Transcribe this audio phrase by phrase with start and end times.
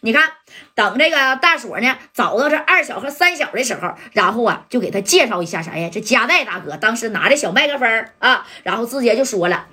[0.00, 0.32] 你看，
[0.74, 5.88] 等这个大锁呢找到这二小和三小的时候，然后啊就给他介绍一下啥呀？
[5.92, 9.66] 这夹带大哥当时拿着小麦克风啊，然后直接就说了，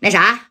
[0.00, 0.46] 那啥。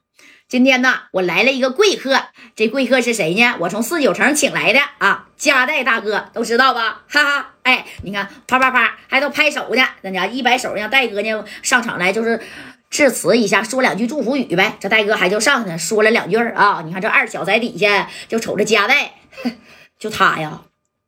[0.47, 2.23] 今天呢，我来了一个贵客，
[2.55, 3.55] 这贵客是谁呢？
[3.59, 7.03] 我从四九城请来的啊，加代大哥都知道吧？
[7.07, 9.87] 哈哈，哎，你看，啪啪啪，还都拍手呢。
[10.01, 12.41] 那家一摆手，让戴哥呢上场来，就是
[12.89, 14.77] 致辞一下，说两句祝福语呗。
[14.79, 16.81] 这戴哥还就上去说了两句啊。
[16.85, 19.13] 你看这二小在底下就瞅着加代，
[19.99, 20.61] 就他呀，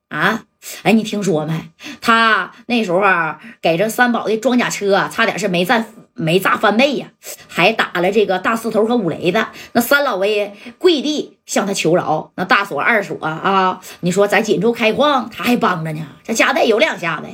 [0.10, 0.44] 啊，
[0.84, 1.72] 哎，你听说没？
[2.00, 5.94] 他那时候啊给这三宝的装甲车差点是没占。
[6.14, 7.08] 没炸翻倍呀，
[7.48, 9.44] 还打了这个大四头和五雷子。
[9.72, 16.06] 那三老威跪地向他求饶，那大锁二锁啊，你说在锦州开矿，他还帮着呢。
[16.24, 17.28] 这家带有两下子，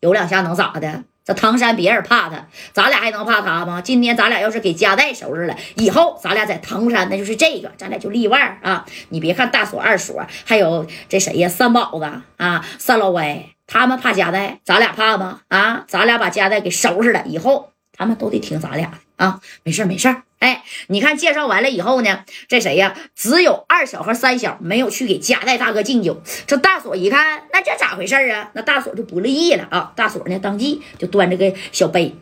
[0.00, 1.04] 有两下能咋的？
[1.24, 3.80] 这唐山别人怕他，咱俩还能怕他吗？
[3.80, 8.84] 今天咱俩要是给家带收拾了，以后咱俩在唐山那就是这个，咱俩就例外啊。
[9.08, 12.04] 你别看大锁二锁，还有这谁呀，三宝子
[12.36, 15.40] 啊，三老歪，他们怕家带，咱俩怕吗？
[15.48, 17.70] 啊，咱俩把家带给收拾了以后。
[17.96, 20.08] 他们都得听咱俩的啊，没事没事
[20.44, 22.94] 哎，你看介绍完了以后呢，这谁呀？
[23.14, 26.20] 只有二小和三小没有去给加代大哥敬酒。
[26.46, 28.50] 这大锁一看，那这咋回事啊？
[28.52, 29.94] 那大锁就不乐意了啊！
[29.96, 32.14] 大锁呢，当即就端着个小杯。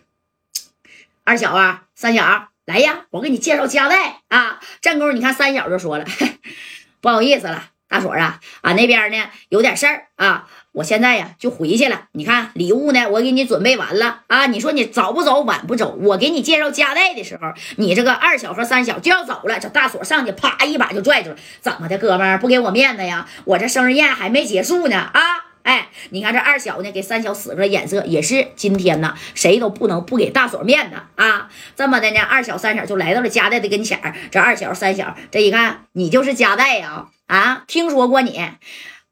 [1.24, 4.60] 二小啊，三小来呀，我给你介绍加代啊。
[4.80, 6.06] 战功，你看三小就说了，
[7.02, 9.18] 不好意思了，大锁啊，俺那边呢
[9.50, 10.48] 有点事儿啊。
[10.72, 14.46] 我现在呀就回去了，你看礼物呢，我给你准备完了啊。
[14.46, 19.60] 你说你早不走，晚不走，我给你介绍家带的时候，你这个二小和三小就要走了。
[19.60, 23.28] 这大锁上去，啪一把就拽住了，怎么的，哥们儿不给我面子呀？
[23.44, 25.20] 我这生日宴还没结束呢啊！
[25.62, 31.48] 哎，你看这二小呢，给三小使个眼色，也是今天呢，谁都不能不给大嫂面子啊。
[31.76, 34.14] 这么的呢，二小三小就来到了家代的跟前儿。
[34.30, 37.06] 这二小三小这一看，你就是家代呀？
[37.26, 38.40] 啊，听说过你。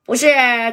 [0.07, 0.27] 不是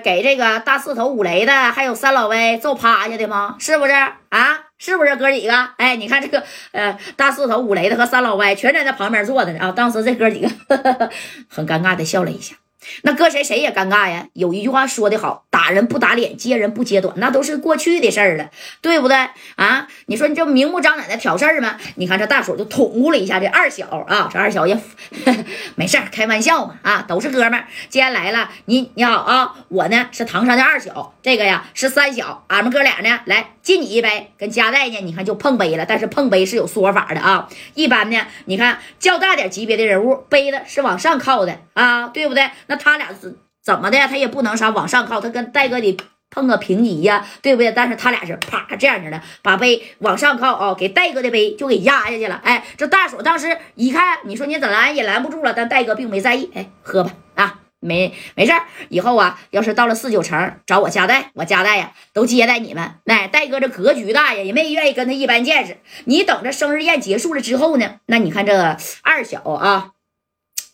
[0.04, 3.56] 给这个大四头五雷的，还有三老威揍趴下的吗？
[3.60, 4.62] 是不是啊？
[4.80, 5.54] 是不是哥几个？
[5.78, 9.72] 哎，你看这个，呃，大四头五雷的和三老歪全在那旁边坐着呢啊！
[9.72, 10.50] 当时这哥几个
[11.48, 12.56] 很尴尬的笑了一下。
[13.04, 14.28] 那搁谁谁也尴尬呀！
[14.34, 19.18] 有一句话说的好，打人不打脸，揭人不揭短，那都是过去的事儿了，对不对
[19.58, 19.86] 啊？
[20.06, 21.76] 你说你这明目张胆的挑事儿吗？
[21.96, 24.80] 你看这大锁就捅咕了一下这二小啊，这二小也
[25.76, 27.68] 没事儿，开玩笑嘛啊，都是哥们儿。
[27.90, 37.50] 既然来了，你你好啊，我呢是唐山的二小，这个呀是三小，俺们哥俩呢来敬你一杯，跟加代呢，你看就碰杯了，但是碰杯是有说法的啊。
[37.74, 42.50] 一般呢，你看较大点级别的人物，杯子是往上靠的啊，对不对？
[42.68, 43.36] 那他俩是
[43.68, 43.98] 怎么的？
[44.08, 45.98] 他也不能啥往上靠，他跟戴哥得
[46.30, 47.70] 碰个平级呀，对不对？
[47.74, 52.40] 但是他俩是啪这样式的，把杯往上靠啊，给戴哥的杯就给压下去了。
[52.46, 58.54] 哎，这大锁当时一看，你说你怎拦也拦不住了，但戴哥并没在意，哎，喝吧啊，没没事
[58.88, 62.94] 以后啊，要是到了四九城找我家代，我家代呀都接待你们。
[63.04, 65.76] 哎，戴哥这格局大呀，也没愿意跟他一般见识。
[66.06, 69.92] 你等着生日宴结束了之后呢，那你看这二小啊。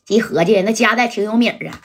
[0.09, 1.79] 一合计，那家代挺有名啊，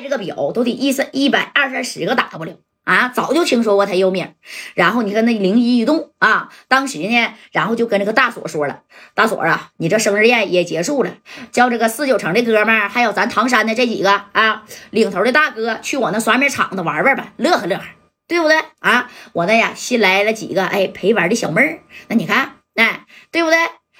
[0.00, 4.34] 这个表都得一三一百二三十个 W 啊，早就听说过他有名。
[4.74, 8.80] 然后你看那灵机一动啊，当时呢，然后就跟这个大锁说了
[9.14, 11.16] ：“大锁啊，你这生日宴也结束了，
[11.52, 17.82] 叫这个四九城的哥们儿，还有咱唐山的这几个啊，领头的大哥去我那耍面场子玩玩吧，乐呵乐呵，
[18.26, 19.10] 对不对啊？
[19.34, 23.04] 我那呀新来了几个哎陪玩的小妹儿，那你看哎，？”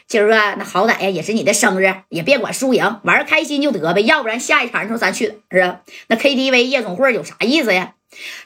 [0.08, 4.00] 今儿个，那好歹呀，也是你的生日，也别管输赢，玩开心就得呗。
[4.00, 5.82] 要不然下一场时候咱去是吧？
[6.08, 7.92] 那 KTV 夜总会有啥意思呀？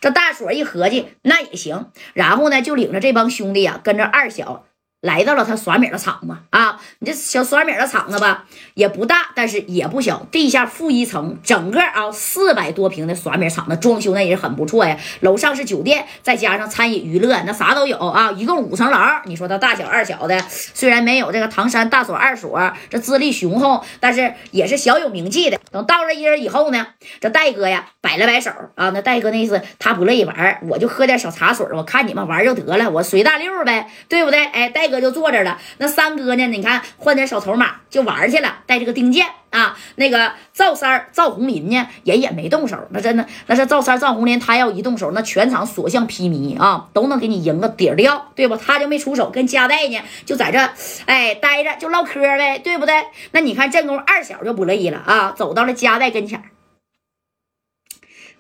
[0.00, 1.93] 这大锁一合计，那也行。
[2.15, 4.65] 然后呢，就领着这帮兄弟呀，跟着二小。
[5.02, 14.96] 来到了他耍米的厂子啊，你这小耍米的厂子吧，也不大，但是也不小，地下负一层，整个啊四百多平的耍米厂子，装修那也是很不错呀。
[15.18, 18.98] 楼上是酒店，再加上餐饮娱乐，那啥都有啊，一共五层楼。
[19.24, 25.58] 你说他大小二小的，虽然没有这个唐山大所二所这资历雄厚，但是也是小有名气的。
[25.72, 26.87] 等到了一人以后呢，
[27.20, 34.44] 这戴哥呀摆了摆手啊，那戴哥那意思他不乐意玩，我就喝点小茶水，我看你们玩就得了，我随大溜呗，对不对？
[34.44, 34.92] 哎，戴。
[34.93, 36.47] 哥就坐这了，那三哥呢？
[36.47, 42.79] 你看换点小筹码就玩去了，带这个丁健啊，那个赵三赵红林呢，人也没动手。
[42.91, 48.56] 那真的，那是赵三赵红林，他要一动手，那全场所向披靡啊，都能给你赢个底儿掉，对不？
[48.56, 50.59] 他就没出手，跟加代呢就在这
[51.06, 52.94] 哎待着就唠嗑呗，对不对？
[53.33, 56.44] 那你看正宫二小就不乐意了啊，走到了加代跟前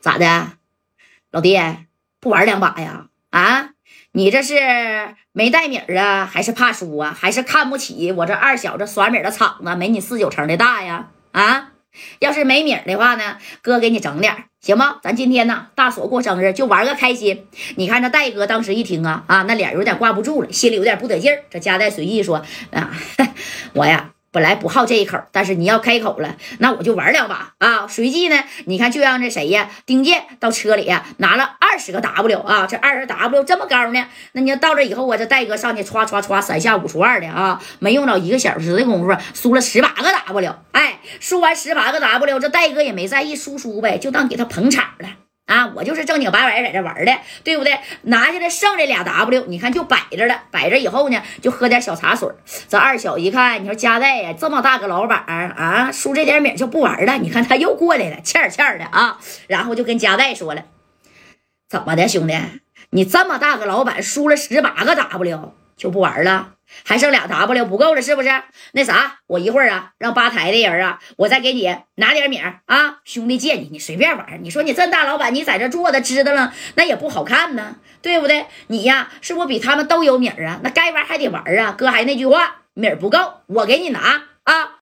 [0.00, 0.52] 咋的，
[1.30, 1.58] 老弟
[2.20, 3.06] 不玩两把呀？
[3.30, 3.71] 啊？
[4.12, 4.54] 你这是
[5.32, 11.08] 没带米儿啊，还是怕输啊，还是看不起我这二小子耍米的场子没你四九城的大呀？
[11.32, 11.72] 啊，
[12.18, 14.98] 要是没米的话呢，哥给你整点行吗？
[15.02, 17.46] 咱今天呢，大锁过生日就玩个开心。
[17.76, 21.44] 你看这戴哥当时一听啊啊，那脸有点挂不住了，心里有点不得劲儿。
[21.50, 22.90] 这夹带随意说啊，
[23.74, 24.11] 我呀。
[24.32, 27.86] 本来不好这一口，但是你要开口了，那我就玩两把啊！
[27.86, 34.06] 随即呢，你看就让这谁呀，丁健到车里呀拿了二十个 W 啊，这二十 W 这么高呢？
[34.32, 40.54] 那你要到这以后啊，这戴哥上去歘歘歘三下五除二的啊，没用到一个小时的功夫，输了十八个 W。
[40.72, 45.08] 哎，输完十八个 W，这戴哥也没在意输输呗，就当给他捧场了。
[45.52, 47.12] 啊，我就是正经八百在这玩的，
[47.44, 47.78] 对不对？
[48.02, 50.44] 拿下来剩这俩 W，你看就摆着了。
[50.50, 52.26] 摆着以后呢，就喝点小茶水。
[52.68, 57.18] 这二小一看，你说加代呀，这么大个老板啊，输这点米就不玩了。
[57.18, 59.18] 你看他又过来了，欠欠的啊。
[59.46, 60.64] 然后就跟加代说了
[61.68, 62.34] ：“怎么的，兄弟？
[62.90, 66.54] 你这么大个老板，输了十八个 W 就不玩了？”
[66.84, 68.30] 还剩俩 W 不够了，是不是？
[68.72, 74.40] 那啥，我一会儿啊，让吧台的人啊，我再给你拿点米啊，兄弟借你，你随便玩。
[74.42, 78.46] 你说你这大老板，你在这坐着知道了，那也不好看呢，对不对？
[78.68, 80.60] 你呀，是不是比他们都有米啊？
[80.62, 81.74] 那该玩还得玩啊。
[81.76, 83.18] 哥还那句话，米不够，
[83.48, 84.78] 我给你拿啊。